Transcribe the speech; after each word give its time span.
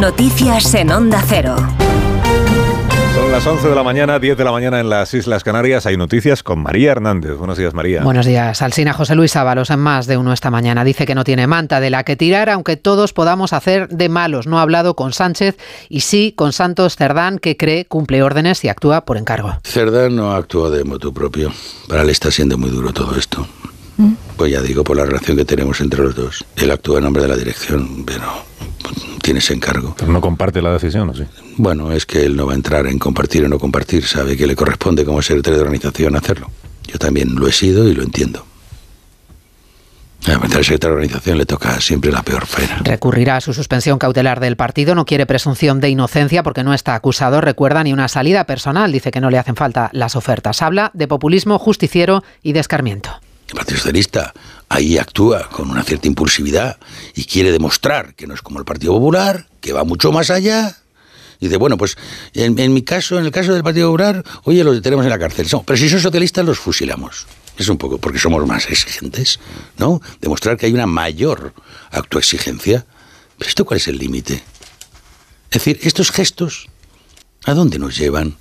Noticias 0.00 0.72
en 0.76 0.90
Onda 0.92 1.22
Cero. 1.28 1.54
Son 3.14 3.30
las 3.30 3.46
11 3.46 3.68
de 3.68 3.74
la 3.74 3.82
mañana, 3.82 4.18
10 4.18 4.38
de 4.38 4.44
la 4.44 4.50
mañana 4.50 4.80
en 4.80 4.88
las 4.88 5.12
Islas 5.12 5.44
Canarias. 5.44 5.84
Hay 5.84 5.98
noticias 5.98 6.42
con 6.42 6.62
María 6.62 6.92
Hernández. 6.92 7.36
Buenos 7.36 7.58
días, 7.58 7.74
María. 7.74 8.02
Buenos 8.02 8.24
días. 8.24 8.62
Alsina 8.62 8.94
José 8.94 9.14
Luis 9.14 9.36
Ábalos 9.36 9.68
en 9.68 9.78
más 9.78 10.06
de 10.06 10.16
uno 10.16 10.32
esta 10.32 10.50
mañana. 10.50 10.84
Dice 10.84 11.04
que 11.04 11.14
no 11.14 11.22
tiene 11.22 11.46
manta 11.46 11.80
de 11.80 11.90
la 11.90 12.02
que 12.04 12.16
tirar, 12.16 12.48
aunque 12.48 12.78
todos 12.78 13.12
podamos 13.12 13.52
hacer 13.52 13.88
de 13.88 14.08
malos. 14.08 14.46
No 14.46 14.58
ha 14.58 14.62
hablado 14.62 14.96
con 14.96 15.12
Sánchez 15.12 15.58
y 15.90 16.00
sí 16.00 16.32
con 16.34 16.54
Santos 16.54 16.96
Cerdán, 16.96 17.38
que 17.38 17.58
cree, 17.58 17.84
cumple 17.84 18.22
órdenes 18.22 18.64
y 18.64 18.68
actúa 18.70 19.04
por 19.04 19.18
encargo. 19.18 19.58
Cerdán 19.64 20.16
no 20.16 20.32
actúa 20.32 20.70
de 20.70 20.82
motu 20.82 21.12
propio. 21.12 21.52
Para 21.88 22.04
él 22.04 22.08
está 22.08 22.30
siendo 22.30 22.56
muy 22.56 22.70
duro 22.70 22.94
todo 22.94 23.14
esto. 23.16 23.46
Pues 24.38 24.50
ya 24.50 24.62
digo, 24.62 24.82
por 24.82 24.96
la 24.96 25.04
relación 25.04 25.36
que 25.36 25.44
tenemos 25.44 25.78
entre 25.82 26.02
los 26.02 26.16
dos. 26.16 26.46
Él 26.56 26.70
actúa 26.70 26.96
en 26.96 27.04
nombre 27.04 27.22
de 27.22 27.28
la 27.28 27.36
dirección, 27.36 28.02
pero 28.06 28.49
tiene 29.30 29.38
ese 29.38 29.54
encargo. 29.54 29.94
Pero 29.96 30.10
no 30.10 30.20
comparte 30.20 30.60
la 30.60 30.72
decisión, 30.72 31.08
¿o 31.10 31.14
sí? 31.14 31.22
Bueno, 31.56 31.92
es 31.92 32.04
que 32.04 32.24
él 32.24 32.34
no 32.34 32.46
va 32.46 32.52
a 32.52 32.56
entrar 32.56 32.88
en 32.88 32.98
compartir 32.98 33.44
o 33.44 33.48
no 33.48 33.60
compartir. 33.60 34.04
Sabe 34.04 34.36
que 34.36 34.44
le 34.44 34.56
corresponde 34.56 35.04
como 35.04 35.22
secretario 35.22 35.58
de 35.58 35.62
organización 35.62 36.16
hacerlo. 36.16 36.50
Yo 36.88 36.98
también 36.98 37.36
lo 37.36 37.46
he 37.46 37.52
sido 37.52 37.88
y 37.88 37.94
lo 37.94 38.02
entiendo. 38.02 38.44
A 40.26 40.32
al 40.32 40.50
secretario 40.50 40.96
de 40.96 41.02
organización 41.02 41.38
le 41.38 41.46
toca 41.46 41.80
siempre 41.80 42.10
la 42.10 42.24
peor 42.24 42.44
pena. 42.48 42.80
Recurrirá 42.82 43.36
a 43.36 43.40
su 43.40 43.54
suspensión 43.54 44.00
cautelar 44.00 44.40
del 44.40 44.56
partido. 44.56 44.96
No 44.96 45.04
quiere 45.04 45.26
presunción 45.26 45.78
de 45.78 45.90
inocencia 45.90 46.42
porque 46.42 46.64
no 46.64 46.74
está 46.74 46.96
acusado, 46.96 47.40
recuerda, 47.40 47.84
ni 47.84 47.92
una 47.92 48.08
salida 48.08 48.46
personal. 48.46 48.90
Dice 48.90 49.12
que 49.12 49.20
no 49.20 49.30
le 49.30 49.38
hacen 49.38 49.54
falta 49.54 49.90
las 49.92 50.16
ofertas. 50.16 50.60
Habla 50.60 50.90
de 50.92 51.06
populismo 51.06 51.56
justiciero 51.60 52.24
y 52.42 52.52
de 52.52 52.58
escarmiento. 52.58 53.10
El 53.50 53.56
Partido 53.56 53.78
Socialista 53.78 54.32
ahí 54.68 54.96
actúa 54.96 55.48
con 55.48 55.70
una 55.70 55.82
cierta 55.82 56.06
impulsividad 56.06 56.78
y 57.16 57.24
quiere 57.24 57.50
demostrar 57.50 58.14
que 58.14 58.28
no 58.28 58.34
es 58.34 58.42
como 58.42 58.60
el 58.60 58.64
Partido 58.64 58.92
Popular, 58.92 59.48
que 59.60 59.72
va 59.72 59.82
mucho 59.82 60.12
más 60.12 60.30
allá. 60.30 60.76
Dice, 61.40 61.56
bueno, 61.56 61.76
pues 61.76 61.96
en, 62.34 62.72
mi 62.72 62.82
caso, 62.82 63.18
en 63.18 63.24
el 63.24 63.32
caso 63.32 63.52
del 63.52 63.64
Partido 63.64 63.88
Popular, 63.88 64.24
oye, 64.44 64.62
los 64.62 64.76
detenemos 64.76 65.04
en 65.04 65.10
la 65.10 65.18
cárcel. 65.18 65.48
pero 65.66 65.76
si 65.76 65.88
son 65.88 66.00
socialistas, 66.00 66.44
los 66.44 66.60
fusilamos. 66.60 67.26
Es 67.58 67.68
un 67.68 67.76
poco 67.76 67.98
porque 67.98 68.20
somos 68.20 68.46
más 68.46 68.70
exigentes, 68.70 69.40
¿no? 69.78 70.00
Demostrar 70.20 70.56
que 70.56 70.66
hay 70.66 70.72
una 70.72 70.86
mayor 70.86 71.52
autoexigencia. 71.90 72.86
Pero 73.36 73.48
¿esto 73.48 73.64
cuál 73.64 73.78
es 73.78 73.88
el 73.88 73.98
límite? 73.98 74.34
Es 75.50 75.64
decir, 75.64 75.80
estos 75.82 76.12
gestos, 76.12 76.68
¿a 77.44 77.54
dónde 77.54 77.80
nos 77.80 77.96
llevan? 77.96 78.36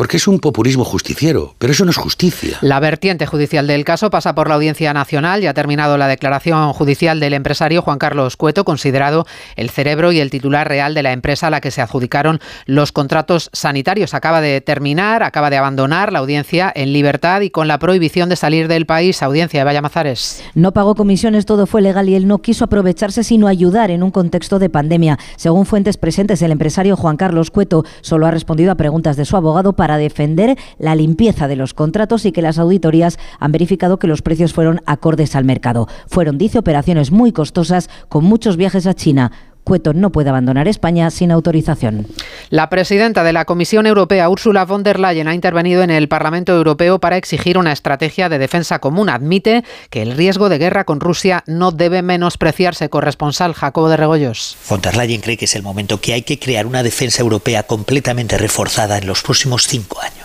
Porque 0.00 0.16
es 0.16 0.26
un 0.26 0.40
populismo 0.40 0.82
justiciero, 0.82 1.54
pero 1.58 1.74
eso 1.74 1.84
no 1.84 1.90
es 1.90 1.98
justicia. 1.98 2.56
La 2.62 2.80
vertiente 2.80 3.26
judicial 3.26 3.66
del 3.66 3.84
caso 3.84 4.08
pasa 4.08 4.34
por 4.34 4.48
la 4.48 4.54
Audiencia 4.54 4.94
Nacional 4.94 5.42
y 5.42 5.46
ha 5.46 5.52
terminado 5.52 5.98
la 5.98 6.08
declaración 6.08 6.72
judicial 6.72 7.20
del 7.20 7.34
empresario 7.34 7.82
Juan 7.82 7.98
Carlos 7.98 8.38
Cueto, 8.38 8.64
considerado 8.64 9.26
el 9.56 9.68
cerebro 9.68 10.10
y 10.10 10.20
el 10.20 10.30
titular 10.30 10.66
real 10.66 10.94
de 10.94 11.02
la 11.02 11.12
empresa 11.12 11.48
a 11.48 11.50
la 11.50 11.60
que 11.60 11.70
se 11.70 11.82
adjudicaron 11.82 12.40
los 12.64 12.92
contratos 12.92 13.50
sanitarios. 13.52 14.14
Acaba 14.14 14.40
de 14.40 14.62
terminar, 14.62 15.22
acaba 15.22 15.50
de 15.50 15.58
abandonar 15.58 16.14
la 16.14 16.20
audiencia 16.20 16.72
en 16.74 16.94
libertad 16.94 17.42
y 17.42 17.50
con 17.50 17.68
la 17.68 17.78
prohibición 17.78 18.30
de 18.30 18.36
salir 18.36 18.68
del 18.68 18.86
país. 18.86 19.22
Audiencia 19.22 19.60
de 19.60 19.64
Vallamazares. 19.64 20.42
No 20.54 20.72
pagó 20.72 20.94
comisiones, 20.94 21.44
todo 21.44 21.66
fue 21.66 21.82
legal 21.82 22.08
y 22.08 22.14
él 22.14 22.26
no 22.26 22.38
quiso 22.38 22.64
aprovecharse 22.64 23.22
sino 23.22 23.48
ayudar 23.48 23.90
en 23.90 24.02
un 24.02 24.12
contexto 24.12 24.58
de 24.58 24.70
pandemia. 24.70 25.18
Según 25.36 25.66
fuentes 25.66 25.98
presentes, 25.98 26.40
el 26.40 26.52
empresario 26.52 26.96
Juan 26.96 27.18
Carlos 27.18 27.50
Cueto 27.50 27.84
solo 28.00 28.24
ha 28.24 28.30
respondido 28.30 28.72
a 28.72 28.76
preguntas 28.76 29.18
de 29.18 29.26
su 29.26 29.36
abogado 29.36 29.74
para 29.74 29.89
para 29.90 29.98
defender 29.98 30.56
la 30.78 30.94
limpieza 30.94 31.48
de 31.48 31.56
los 31.56 31.74
contratos 31.74 32.24
y 32.24 32.30
que 32.30 32.42
las 32.42 32.60
auditorías 32.60 33.18
han 33.40 33.50
verificado 33.50 33.98
que 33.98 34.06
los 34.06 34.22
precios 34.22 34.52
fueron 34.52 34.82
acordes 34.86 35.34
al 35.34 35.44
mercado. 35.44 35.88
Fueron, 36.06 36.38
dice, 36.38 36.60
operaciones 36.60 37.10
muy 37.10 37.32
costosas 37.32 37.90
con 38.08 38.24
muchos 38.24 38.56
viajes 38.56 38.86
a 38.86 38.94
China. 38.94 39.32
Cueto 39.64 39.92
no 39.92 40.12
puede 40.12 40.28
abandonar 40.28 40.68
España 40.68 41.10
sin 41.10 41.32
autorización. 41.32 42.06
La 42.50 42.68
presidenta 42.68 43.22
de 43.22 43.32
la 43.32 43.44
Comisión 43.44 43.86
Europea, 43.86 44.28
Ursula 44.28 44.64
von 44.64 44.82
der 44.82 44.98
Leyen, 44.98 45.28
ha 45.28 45.34
intervenido 45.34 45.84
en 45.84 45.90
el 45.90 46.08
Parlamento 46.08 46.52
Europeo 46.52 46.98
para 46.98 47.16
exigir 47.16 47.56
una 47.56 47.70
estrategia 47.70 48.28
de 48.28 48.40
defensa 48.40 48.80
común. 48.80 49.08
Admite 49.08 49.62
que 49.88 50.02
el 50.02 50.16
riesgo 50.16 50.48
de 50.48 50.58
guerra 50.58 50.82
con 50.82 50.98
Rusia 50.98 51.44
no 51.46 51.70
debe 51.70 52.02
menospreciarse. 52.02 52.90
Corresponsal 52.90 53.54
Jacobo 53.54 53.88
de 53.88 53.96
Regoyos. 53.96 54.56
Von 54.68 54.80
der 54.80 54.96
Leyen 54.96 55.20
cree 55.20 55.36
que 55.36 55.44
es 55.44 55.54
el 55.54 55.62
momento 55.62 56.00
que 56.00 56.12
hay 56.12 56.22
que 56.22 56.40
crear 56.40 56.66
una 56.66 56.82
defensa 56.82 57.22
europea 57.22 57.62
completamente 57.62 58.36
reforzada 58.36 58.98
en 58.98 59.06
los 59.06 59.22
próximos 59.22 59.68
cinco 59.68 60.00
años. 60.00 60.19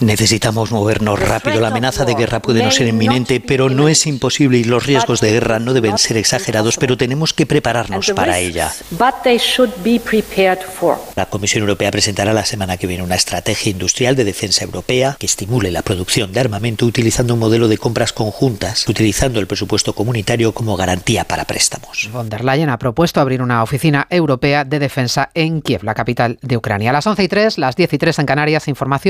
Necesitamos 0.00 0.72
movernos 0.72 1.18
rápido. 1.18 1.60
La 1.60 1.68
amenaza 1.68 2.04
de 2.04 2.14
guerra 2.14 2.40
puede 2.40 2.62
no 2.62 2.70
ser 2.70 2.88
inminente, 2.88 3.40
pero 3.40 3.68
no 3.70 3.88
es 3.88 4.06
imposible 4.06 4.58
y 4.58 4.64
los 4.64 4.86
riesgos 4.86 5.20
de 5.20 5.32
guerra 5.32 5.58
no 5.58 5.72
deben 5.72 5.98
ser 5.98 6.16
exagerados, 6.16 6.76
pero 6.76 6.96
tenemos 6.96 7.32
que 7.32 7.46
prepararnos 7.46 8.10
para 8.12 8.38
ella. 8.38 8.72
La 11.16 11.26
Comisión 11.26 11.62
Europea 11.62 11.90
presentará 11.90 12.32
la 12.32 12.44
semana 12.44 12.76
que 12.76 12.86
viene 12.86 13.02
una 13.02 13.14
estrategia 13.14 13.70
industrial 13.70 14.16
de 14.16 14.24
defensa 14.24 14.64
europea 14.64 15.16
que 15.18 15.26
estimule 15.26 15.70
la 15.70 15.82
producción 15.82 16.32
de 16.32 16.40
armamento 16.40 16.86
utilizando 16.86 17.34
un 17.34 17.40
modelo 17.40 17.68
de 17.68 17.78
compras 17.78 18.12
conjuntas, 18.12 18.88
utilizando 18.88 19.40
el 19.40 19.46
presupuesto 19.46 19.94
comunitario 19.94 20.52
como 20.52 20.76
garantía 20.76 21.24
para 21.24 21.44
préstamos. 21.44 22.08
Von 22.12 22.28
der 22.28 22.44
Leyen 22.44 22.68
ha 22.68 22.78
propuesto 22.78 23.20
abrir 23.20 23.42
una 23.42 23.62
oficina 23.62 24.06
europea 24.10 24.64
de 24.64 24.78
defensa 24.78 25.30
en 25.34 25.62
Kiev, 25.62 25.84
la 25.84 25.94
capital 25.94 26.38
de 26.42 26.56
Ucrania. 26.56 26.90
A 26.90 26.92
las 26.92 27.06
11 27.06 27.22
y 27.22 27.28
3, 27.28 27.58
las 27.58 27.76
10 27.76 27.92
y 27.92 27.98
3 27.98 28.09
en 28.18 28.26
Canarias, 28.26 28.68
información. 28.68 29.00